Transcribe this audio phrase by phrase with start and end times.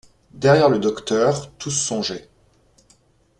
[0.33, 2.27] Derrière le docteur tous songeaient.